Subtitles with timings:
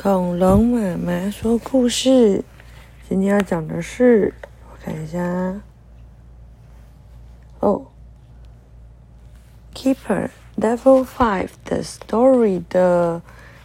[0.00, 2.44] 恐龙妈妈说故事，
[3.08, 4.32] 今天要讲的是，
[4.70, 5.60] 我看一下，
[7.58, 7.84] 哦
[9.74, 13.20] ，Keeper Level Five 的 Story 的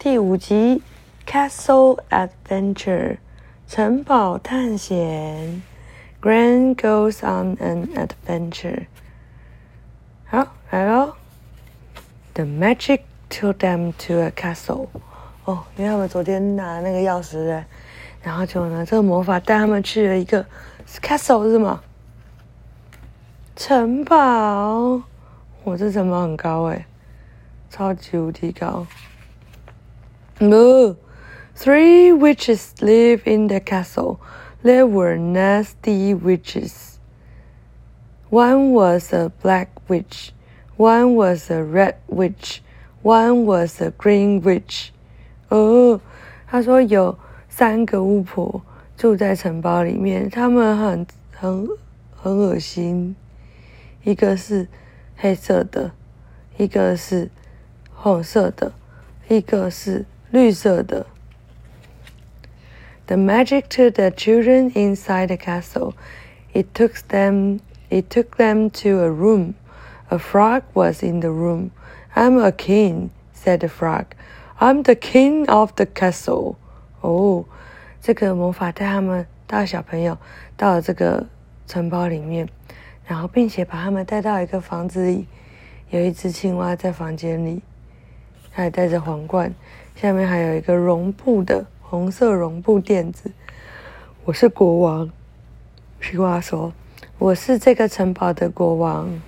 [0.00, 0.82] 第五集
[1.24, 3.18] Castle Adventure
[3.68, 5.62] 城堡探险
[6.20, 8.86] Grand goes on an adventure。
[10.24, 11.14] 好，来喽
[12.34, 14.88] ，The magic took them to a castle。
[15.46, 17.62] 哦，因为他们昨天拿那个钥匙，
[18.20, 20.44] 然后就呢，这个魔法带他们去了一个
[21.00, 21.80] castle 是吗？
[23.54, 25.00] 城堡，
[25.62, 26.84] 我这城堡很高诶，
[27.70, 28.88] 超级无敌高。
[30.40, 30.96] No,
[31.56, 34.18] three witches live in the castle.
[34.64, 36.98] They were nasty witches.
[38.30, 40.32] One was a black witch,
[40.76, 42.62] one was a red witch,
[43.04, 44.90] one was a green witch.
[45.49, 45.99] 哦，
[46.47, 47.17] 他说有
[47.49, 48.61] 三个巫婆
[48.95, 51.67] 住在城堡里面，他们很很
[52.15, 53.15] 很恶心。
[54.03, 54.67] 一个是
[55.15, 55.91] 黑色的，
[56.57, 57.29] 一个是
[57.93, 58.73] 红色的，
[59.27, 61.05] 一个是绿色的。
[63.07, 65.93] The magic to the children inside the castle.
[66.53, 67.59] It took them.
[67.89, 69.55] It took them to a room.
[70.09, 71.71] A frog was in the room.
[72.15, 74.05] I'm a king," said the frog.
[74.58, 76.54] I'm the king of the castle。
[77.02, 77.44] 哦，
[78.00, 80.16] 这个魔法带他们带小朋友
[80.56, 81.26] 到了这个
[81.66, 82.48] 城堡里面，
[83.06, 85.26] 然后并且把他们带到一个房子里，
[85.90, 87.60] 有一只青蛙在房间里，
[88.52, 89.54] 它还戴着皇冠，
[89.94, 93.30] 下面还有一个绒布的红色绒布垫子。
[94.24, 95.10] 我是国王，
[96.00, 96.72] 青蛙说
[97.18, 99.20] ：“我是这个城堡的国王。”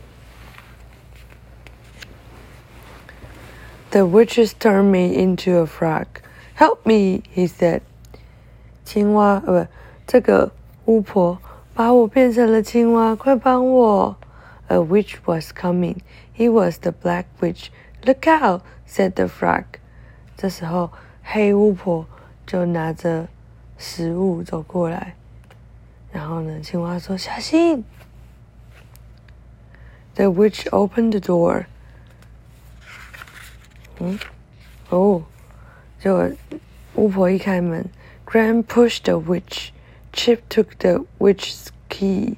[3.92, 6.08] The witches turned me into a frog.
[6.56, 7.82] Help me, he said.
[8.86, 9.68] 青蛙，呃，不，
[10.06, 10.52] 这个
[10.86, 11.40] 巫婆
[11.74, 14.18] 把我变成了青蛙，快帮我！
[14.68, 15.98] A witch was coming.
[16.36, 17.68] He was the black witch.
[18.04, 18.62] Look out!
[18.88, 19.66] said the frog.
[20.36, 20.92] 这时候，
[21.24, 22.06] 黑巫婆
[22.46, 23.28] 就拿着
[23.78, 25.16] 食物走过来，
[26.12, 27.84] 然后呢，青蛙说：“小心！”
[30.16, 31.66] The witch opened the door.
[34.01, 34.17] 嗯，
[34.91, 35.25] 哦，
[35.99, 36.31] 就
[36.95, 37.85] 巫婆一开门
[38.25, 39.71] ，Grand pushed the witch.
[40.13, 42.37] Chip took the witch's key.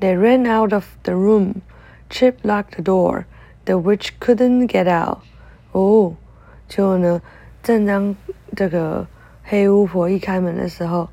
[0.00, 1.62] They ran out of the room.
[2.10, 3.26] Chip locked the door.
[3.64, 5.18] The witch couldn't get out.
[5.70, 6.16] 哦，
[6.68, 7.22] 就呢，
[7.62, 8.16] 正当
[8.56, 9.06] 这个
[9.44, 11.08] 黑巫婆一开门的时候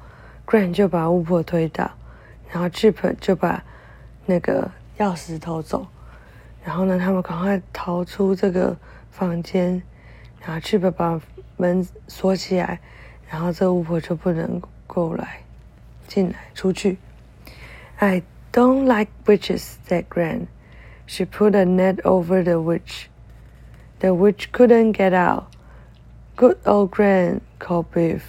[0.48, 1.92] ，Grand 就把巫婆推倒，
[2.50, 3.64] 然后 Chip 就把
[4.26, 5.86] 那个钥匙偷走，
[6.64, 8.76] 然后呢，他们赶快逃出这个。
[9.12, 9.84] 房间，
[10.40, 11.22] 然后去把把
[11.58, 12.80] 门锁起来，
[13.30, 15.42] 然后这巫婆就不能过来
[16.08, 16.98] 进来出去。
[17.98, 20.48] I don't like witches," said Grand.
[21.06, 23.06] She put a net over the witch.
[24.00, 25.44] The witch couldn't get out.
[26.36, 28.22] Good old Grand called Biff.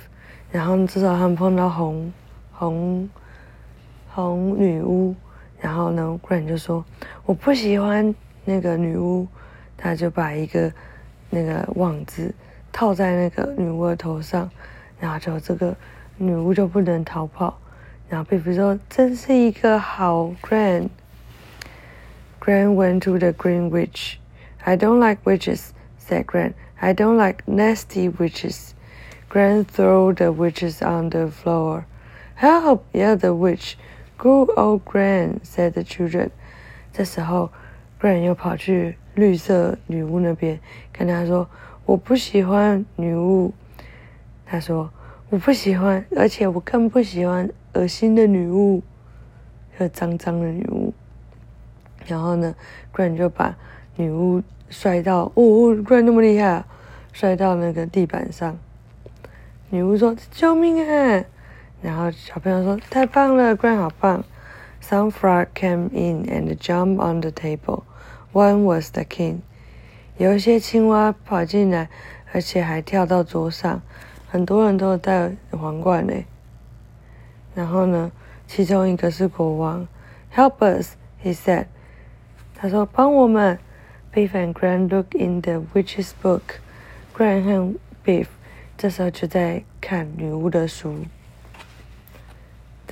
[0.51, 2.13] 然后至少他们碰到红
[2.53, 3.09] 红
[4.11, 5.15] 红女巫，
[5.61, 6.85] 然后呢，Gran 就说
[7.25, 8.15] 我不喜欢
[8.45, 9.27] 那个女巫。
[9.83, 10.73] 他就把一个
[11.29, 12.33] 那个网子
[12.71, 14.49] 套在那个女巫的头上，
[15.01, 15.75] 然后就这个
[16.19, 17.59] 女巫就不能逃跑。
[18.09, 20.91] 然后贝贝说：“真是一个好 grand。”
[22.41, 24.19] Grand went to the Green Witch.
[24.63, 26.53] I don't like witches," said Grand.
[26.77, 28.71] "I don't like nasty witches."
[29.29, 31.87] Grand threw the witches on the floor.
[32.37, 33.75] "Help!" yelled the witch.
[34.17, 36.31] "Go, old Grand," said the children.
[36.93, 37.51] 这时候
[38.01, 38.97] ，Grand 又跑去。
[39.15, 40.59] 绿色女巫那边
[40.93, 41.49] 跟他说
[41.85, 43.53] ：“我不喜欢女巫。”
[44.47, 44.91] 他说
[45.31, 48.83] ：“我不喜欢，而且我更不喜欢恶心的女巫，
[49.79, 50.93] 和脏脏的女巫。”
[52.07, 52.55] 然后呢
[52.95, 53.57] ，Gran 就把
[53.97, 56.65] 女巫摔到，哦，Gran 那么厉害，
[57.13, 58.59] 摔到那个地板上。
[59.71, 61.25] 女巫说：“救命啊！”
[61.81, 64.25] 然后小朋友说：“太棒了，Gran 好棒。”
[64.83, 67.85] Some frog came in and jumped on the table.
[68.33, 69.41] One was the king，
[70.17, 71.89] 有一些青蛙跑进来，
[72.33, 73.83] 而且还跳到桌上。
[74.29, 76.15] 很多人都戴皇冠呢。
[77.55, 78.11] 然后呢，
[78.47, 79.87] 其中一个是国王。
[80.35, 81.67] Help us，he said。
[82.55, 83.59] 他说：“帮我们。”
[84.15, 86.41] Beef and Grand look in the witch's book。
[87.17, 87.75] Gran 和
[88.05, 88.27] Beef
[88.77, 91.05] 这时候就在看女巫的书。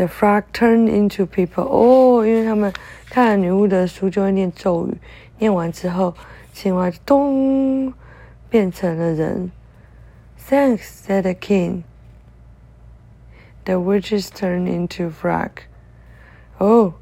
[0.00, 1.64] The frog turned into people。
[1.64, 2.72] 哦，因为他们
[3.10, 4.96] 看了女巫的书，就会念咒语。
[5.38, 6.14] 念完之后，
[6.54, 7.92] 青蛙就咚
[8.48, 9.52] 变成了人。
[10.48, 11.82] Thanks, said the king.
[13.64, 15.50] The witches turned into frog.
[16.56, 16.94] 哦，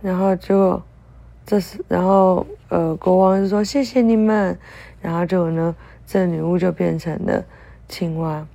[0.00, 0.82] 然后就
[1.44, 4.56] 这是，然后呃，国王就说谢谢你们，
[5.00, 5.74] 然后就呢，
[6.06, 7.44] 这女巫就变成了
[7.88, 8.46] 青蛙。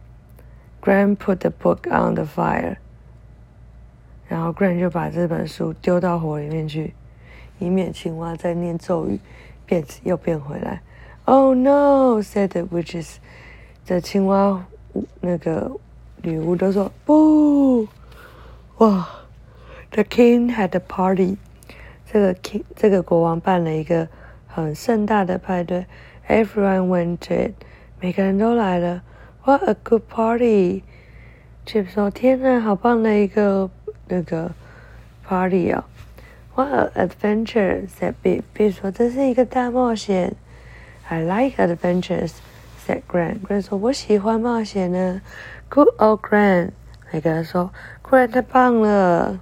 [0.82, 2.78] Grand put the book on the fire，
[4.28, 6.94] 然后 Gran 就把这本书丢到火里面去，
[7.60, 9.20] 以免青蛙再念咒语
[9.66, 10.82] 变又变回来。
[11.26, 12.22] Oh no!
[12.22, 13.16] said the witches。
[13.86, 14.66] 这青蛙
[15.22, 15.72] 那个
[16.22, 17.88] 女巫都说不，
[18.78, 19.08] 哇
[19.92, 21.38] ！The king had a party。
[22.06, 24.08] 这个 king 这个国王办了一个
[24.48, 25.86] 很盛大的派对
[26.28, 27.54] ，Everyone went to it，
[28.00, 29.04] 每个人都来了。
[29.44, 30.84] What a good party!
[31.66, 33.70] Chip 说：“天呐，好棒的一个
[34.09, 34.53] 那个
[35.25, 35.85] party 哦！
[36.55, 38.43] What an adventure!” said Big.
[38.55, 40.35] Big 说：“这是一个大冒险。”
[41.09, 42.33] I like adventures,
[42.87, 43.41] said Gran.
[43.41, 45.23] Gran 说：“我喜欢冒险呢。”
[45.71, 46.73] Good old Gran.
[47.11, 47.71] 每个人说：“
[48.03, 49.41] Gran 太棒了。”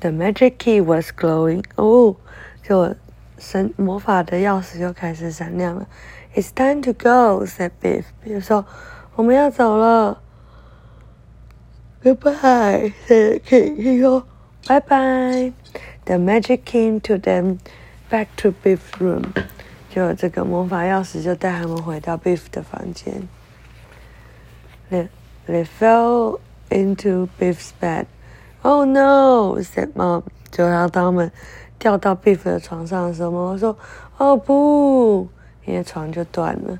[0.00, 1.64] The magic key was glowing.
[1.76, 2.16] 哦，
[2.62, 2.94] 就
[3.38, 5.86] 神魔法的钥匙又开始闪亮了。
[6.34, 8.04] It's time to go," said Biff.
[8.22, 8.64] 比如说，
[9.15, 10.21] 我们要走了。
[12.03, 13.75] Goodbye, said the king.
[13.77, 14.23] 他说
[14.67, 15.53] ：“拜拜。”
[16.05, 17.59] The magic key took them
[18.09, 19.23] back to Biff's room.
[19.89, 23.27] 就这个魔法钥匙就带他们回到 Biff 的房间。
[24.89, 25.07] They
[25.47, 28.05] they fell into Biff's bed.
[28.63, 29.59] Oh no!
[29.61, 30.23] said mom.
[30.49, 31.31] 就当他们
[31.77, 33.77] 掉到 Beef 的床上的时候，妈妈说
[34.17, 35.29] ：“哦不，
[35.65, 36.79] 因为床就断了。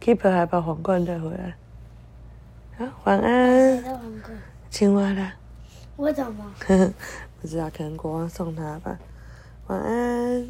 [0.00, 1.54] ”Keeper 还把皇冠带回来。
[2.78, 3.84] 啊，晚安。
[4.70, 5.34] 青蛙啦。
[5.96, 6.44] 我怎么？
[7.40, 8.98] 不知道，可能国王送他吧。
[9.66, 10.48] 晚安。